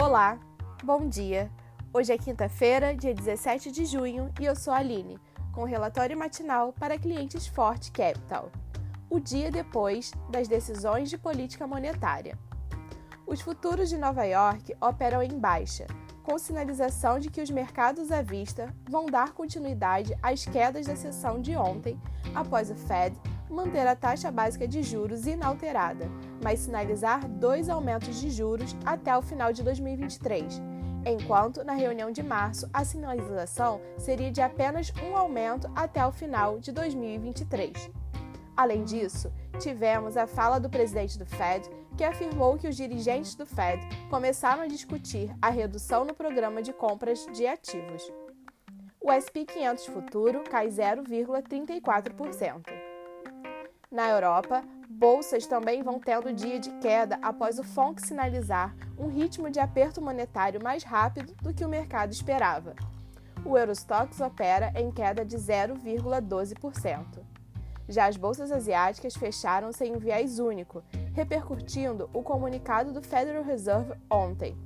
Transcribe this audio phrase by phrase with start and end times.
[0.00, 0.40] Olá,
[0.82, 1.50] bom dia.
[1.92, 5.18] Hoje é quinta-feira, dia 17 de junho, e eu sou a Aline,
[5.52, 8.50] com relatório matinal para clientes Forte Capital.
[9.10, 12.38] O dia depois das decisões de política monetária.
[13.26, 15.86] Os futuros de Nova York operam em baixa,
[16.22, 21.42] com sinalização de que os mercados à vista vão dar continuidade às quedas da sessão
[21.42, 22.00] de ontem,
[22.34, 23.14] após o Fed
[23.50, 26.10] manter a taxa básica de juros inalterada,
[26.42, 30.60] mas sinalizar dois aumentos de juros até o final de 2023,
[31.04, 36.58] enquanto na reunião de março a sinalização seria de apenas um aumento até o final
[36.58, 37.90] de 2023.
[38.56, 43.46] Além disso, tivemos a fala do presidente do Fed, que afirmou que os dirigentes do
[43.46, 48.10] Fed começaram a discutir a redução no programa de compras de ativos.
[49.00, 52.79] O SP 500 futuro cai 0,34%.
[53.90, 59.50] Na Europa, bolsas também vão tendo dia de queda após o FONC sinalizar um ritmo
[59.50, 62.76] de aperto monetário mais rápido do que o mercado esperava.
[63.44, 67.04] O Eurostox opera em queda de 0,12%.
[67.88, 73.94] Já as bolsas asiáticas fecharam sem um viés único, repercutindo o comunicado do Federal Reserve
[74.08, 74.56] ontem.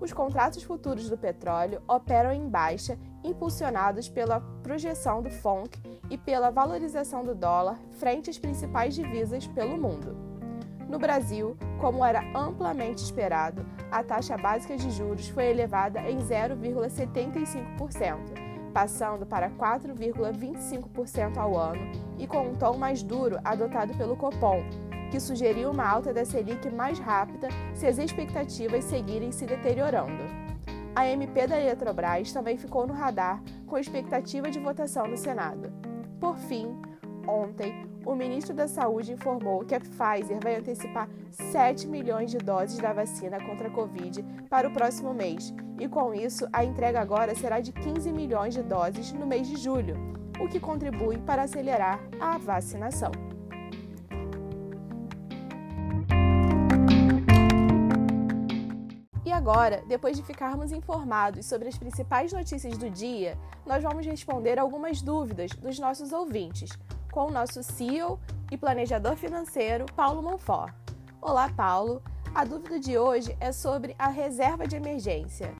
[0.00, 5.76] Os contratos futuros do petróleo operam em baixa, impulsionados pela projeção do FONC
[6.08, 10.16] e pela valorização do dólar frente às principais divisas pelo mundo.
[10.88, 18.16] No Brasil, como era amplamente esperado, a taxa básica de juros foi elevada em 0,75%,
[18.72, 24.64] passando para 4,25% ao ano e com um tom mais duro adotado pelo Copom,
[25.10, 30.22] que sugeriu uma alta da Selic mais rápida se as expectativas seguirem se deteriorando.
[30.94, 35.72] A MP da Eletrobras também ficou no radar com expectativa de votação no Senado.
[36.18, 36.76] Por fim,
[37.26, 42.78] ontem, o ministro da Saúde informou que a Pfizer vai antecipar 7 milhões de doses
[42.78, 47.34] da vacina contra a Covid para o próximo mês, e com isso a entrega agora
[47.34, 49.94] será de 15 milhões de doses no mês de julho,
[50.40, 53.27] o que contribui para acelerar a vacinação.
[59.48, 63.34] Agora, depois de ficarmos informados sobre as principais notícias do dia,
[63.66, 66.78] nós vamos responder algumas dúvidas dos nossos ouvintes
[67.10, 68.20] com o nosso CEO
[68.52, 70.74] e planejador financeiro, Paulo Monfort.
[71.22, 72.02] Olá, Paulo.
[72.34, 75.54] A dúvida de hoje é sobre a reserva de emergência.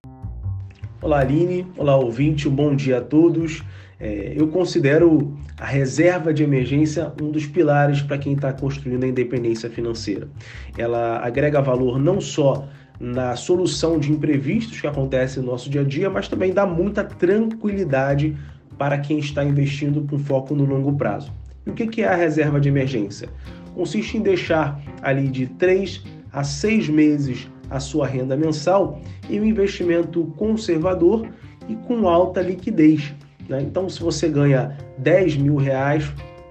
[1.00, 1.66] Olá, Aline.
[1.75, 2.47] Olá, ouvinte.
[2.47, 3.65] Um bom dia a todos.
[3.98, 9.09] É, eu considero a reserva de emergência um dos pilares para quem está construindo a
[9.09, 10.28] independência financeira.
[10.77, 12.69] Ela agrega valor não só
[13.00, 17.04] na solução de imprevistos que acontecem no nosso dia a dia, mas também dá muita
[17.04, 18.36] tranquilidade
[18.76, 21.32] para quem está investindo com foco no longo prazo.
[21.66, 23.28] E o que é a reserva de emergência?
[23.75, 29.44] Consiste em deixar ali de 3 a 6 meses a sua renda mensal em um
[29.44, 31.28] investimento conservador
[31.69, 33.15] e com alta liquidez.
[33.48, 33.62] Né?
[33.62, 36.09] Então, se você ganha 10 mil reais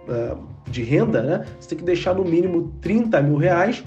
[0.08, 0.38] uh,
[0.70, 3.84] de renda, né, você tem que deixar no mínimo 30 mil reais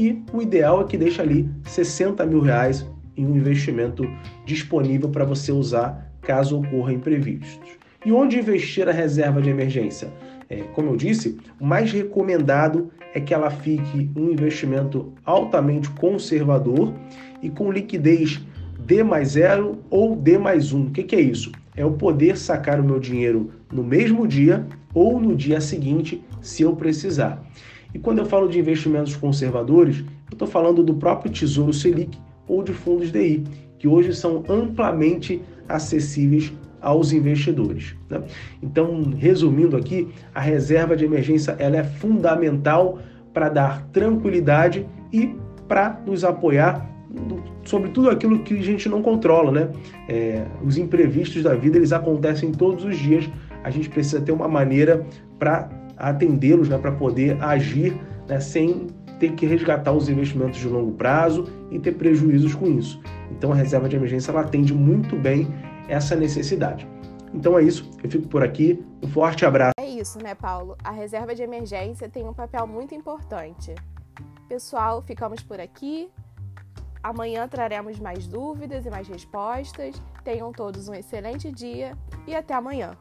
[0.00, 4.08] e o ideal é que deixe ali 60 mil reais em um investimento
[4.46, 7.68] disponível para você usar caso ocorra imprevistos.
[8.04, 10.10] E onde investir a reserva de emergência?
[10.48, 16.94] É, como eu disse, o mais recomendado é que ela fique um investimento altamente conservador
[17.42, 18.40] e com liquidez
[18.78, 20.86] D mais zero ou D mais um.
[20.86, 21.52] O que, que é isso?
[21.76, 26.62] É eu poder sacar o meu dinheiro no mesmo dia ou no dia seguinte, se
[26.62, 27.44] eu precisar.
[27.94, 32.62] E quando eu falo de investimentos conservadores, eu estou falando do próprio Tesouro Selic ou
[32.62, 33.44] de fundos DI,
[33.78, 37.94] que hoje são amplamente acessíveis aos investidores.
[38.08, 38.22] Né?
[38.62, 42.98] Então, resumindo aqui, a reserva de emergência ela é fundamental
[43.32, 45.34] para dar tranquilidade e
[45.68, 46.88] para nos apoiar
[47.64, 49.68] sobre tudo aquilo que a gente não controla, né?
[50.08, 53.28] É, os imprevistos da vida eles acontecem todos os dias.
[53.62, 55.04] A gente precisa ter uma maneira
[55.38, 55.68] para
[56.00, 58.88] atendê-los, né, para poder agir né, sem
[59.18, 63.00] ter que resgatar os investimentos de longo prazo e ter prejuízos com isso.
[63.30, 65.46] Então a reserva de emergência ela atende muito bem
[65.88, 66.88] essa necessidade.
[67.32, 68.82] Então é isso, eu fico por aqui.
[69.02, 69.74] Um forte abraço.
[69.78, 70.76] É isso, né, Paulo?
[70.82, 73.74] A reserva de emergência tem um papel muito importante.
[74.48, 76.08] Pessoal, ficamos por aqui.
[77.02, 80.00] Amanhã traremos mais dúvidas e mais respostas.
[80.24, 81.96] Tenham todos um excelente dia
[82.26, 82.96] e até amanhã.